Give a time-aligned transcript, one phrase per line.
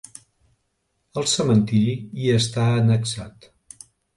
[1.21, 1.93] El cementiri
[2.23, 3.51] hi està annexat.